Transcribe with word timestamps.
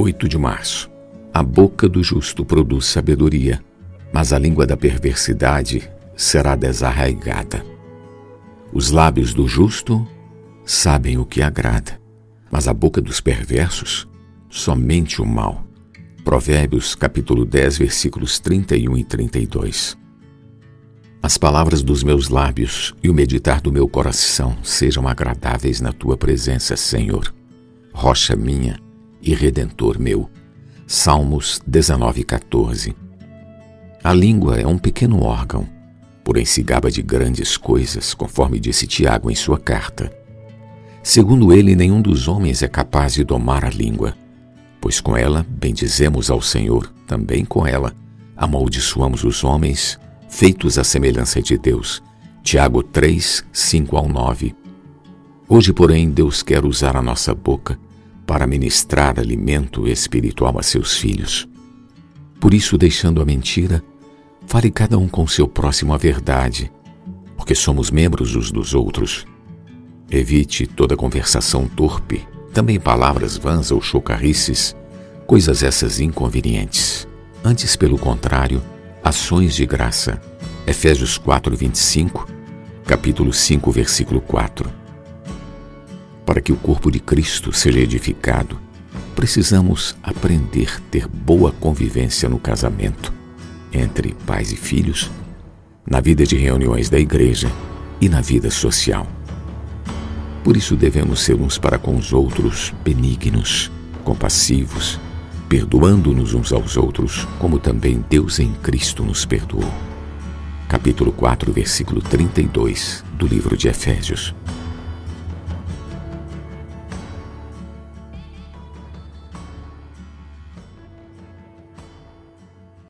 8 0.00 0.28
de 0.28 0.38
março. 0.38 0.88
A 1.34 1.42
boca 1.42 1.88
do 1.88 2.04
justo 2.04 2.44
produz 2.44 2.86
sabedoria, 2.86 3.60
mas 4.12 4.32
a 4.32 4.38
língua 4.38 4.64
da 4.64 4.76
perversidade 4.76 5.90
será 6.16 6.54
desarraigada. 6.54 7.66
Os 8.72 8.92
lábios 8.92 9.34
do 9.34 9.48
justo 9.48 10.06
sabem 10.64 11.18
o 11.18 11.26
que 11.26 11.42
agrada, 11.42 12.00
mas 12.48 12.68
a 12.68 12.72
boca 12.72 13.00
dos 13.00 13.20
perversos 13.20 14.06
somente 14.48 15.20
o 15.20 15.26
mal. 15.26 15.64
Provérbios 16.24 16.94
capítulo 16.94 17.44
10, 17.44 17.78
versículos 17.78 18.38
31 18.38 18.98
e 18.98 19.04
32. 19.04 19.98
As 21.20 21.36
palavras 21.36 21.82
dos 21.82 22.04
meus 22.04 22.28
lábios 22.28 22.94
e 23.02 23.10
o 23.10 23.14
meditar 23.14 23.60
do 23.60 23.72
meu 23.72 23.88
coração 23.88 24.56
sejam 24.62 25.08
agradáveis 25.08 25.80
na 25.80 25.92
tua 25.92 26.16
presença, 26.16 26.76
Senhor. 26.76 27.34
Rocha 27.92 28.36
minha, 28.36 28.78
e 29.22 29.34
Redentor 29.34 29.98
meu. 29.98 30.28
Salmos 30.86 31.60
19:14. 31.66 32.94
A 34.02 34.12
língua 34.12 34.58
é 34.58 34.66
um 34.66 34.78
pequeno 34.78 35.22
órgão, 35.22 35.68
porém 36.24 36.44
se 36.44 36.62
gaba 36.62 36.90
de 36.90 37.02
grandes 37.02 37.56
coisas, 37.56 38.14
conforme 38.14 38.58
disse 38.58 38.86
Tiago 38.86 39.30
em 39.30 39.34
sua 39.34 39.58
carta. 39.58 40.10
Segundo 41.02 41.52
ele, 41.52 41.74
nenhum 41.74 42.00
dos 42.00 42.28
homens 42.28 42.62
é 42.62 42.68
capaz 42.68 43.14
de 43.14 43.24
domar 43.24 43.64
a 43.64 43.70
língua, 43.70 44.14
pois 44.80 45.00
com 45.00 45.16
ela 45.16 45.46
bendizemos 45.48 46.30
ao 46.30 46.40
Senhor, 46.40 46.92
também 47.06 47.44
com 47.44 47.66
ela 47.66 47.94
amaldiçoamos 48.38 49.24
os 49.24 49.42
homens, 49.42 49.98
feitos 50.28 50.78
à 50.78 50.84
semelhança 50.84 51.42
de 51.42 51.58
Deus. 51.58 52.00
Tiago 52.42 52.84
3, 52.84 53.44
5 53.52 53.96
ao 53.96 54.08
9. 54.08 54.54
Hoje, 55.48 55.72
porém, 55.72 56.08
Deus 56.08 56.42
quer 56.42 56.64
usar 56.64 56.96
a 56.96 57.02
nossa 57.02 57.34
boca 57.34 57.78
para 58.28 58.46
ministrar 58.46 59.18
alimento 59.18 59.88
espiritual 59.88 60.58
a 60.58 60.62
seus 60.62 60.98
filhos. 60.98 61.48
Por 62.38 62.52
isso, 62.52 62.76
deixando 62.76 63.22
a 63.22 63.24
mentira, 63.24 63.82
fale 64.46 64.70
cada 64.70 64.98
um 64.98 65.08
com 65.08 65.26
seu 65.26 65.48
próximo 65.48 65.94
a 65.94 65.96
verdade, 65.96 66.70
porque 67.38 67.54
somos 67.54 67.90
membros 67.90 68.36
uns 68.36 68.52
dos 68.52 68.74
outros. 68.74 69.26
Evite 70.10 70.66
toda 70.66 70.94
conversação 70.94 71.66
torpe, 71.66 72.28
também 72.52 72.78
palavras 72.78 73.38
vãs 73.38 73.70
ou 73.70 73.80
chocarrices, 73.80 74.76
coisas 75.26 75.62
essas 75.62 75.98
inconvenientes. 75.98 77.08
Antes, 77.42 77.76
pelo 77.76 77.96
contrário, 77.96 78.62
ações 79.02 79.54
de 79.54 79.64
graça. 79.64 80.20
Efésios 80.66 81.16
4, 81.16 81.56
25, 81.56 82.28
capítulo 82.84 83.32
5, 83.32 83.72
versículo 83.72 84.20
4. 84.20 84.70
Para 86.38 86.44
que 86.44 86.52
o 86.52 86.56
corpo 86.56 86.88
de 86.88 87.00
Cristo 87.00 87.52
seja 87.52 87.80
edificado, 87.80 88.60
precisamos 89.16 89.96
aprender 90.00 90.72
a 90.76 90.80
ter 90.88 91.08
boa 91.08 91.50
convivência 91.50 92.28
no 92.28 92.38
casamento, 92.38 93.12
entre 93.72 94.14
pais 94.24 94.52
e 94.52 94.56
filhos, 94.56 95.10
na 95.84 96.00
vida 96.00 96.24
de 96.24 96.36
reuniões 96.36 96.88
da 96.88 96.96
igreja 96.96 97.50
e 98.00 98.08
na 98.08 98.20
vida 98.20 98.52
social. 98.52 99.04
Por 100.44 100.56
isso 100.56 100.76
devemos 100.76 101.22
ser 101.22 101.34
uns 101.34 101.58
para 101.58 101.76
com 101.76 101.96
os 101.96 102.12
outros 102.12 102.72
benignos, 102.84 103.68
compassivos, 104.04 105.00
perdoando-nos 105.48 106.34
uns 106.34 106.52
aos 106.52 106.76
outros, 106.76 107.26
como 107.40 107.58
também 107.58 108.04
Deus 108.08 108.38
em 108.38 108.52
Cristo 108.62 109.02
nos 109.02 109.24
perdoou. 109.24 109.68
Capítulo 110.68 111.10
4, 111.10 111.52
versículo 111.52 112.00
32 112.00 113.02
do 113.14 113.26
livro 113.26 113.56
de 113.56 113.66
Efésios. 113.66 114.32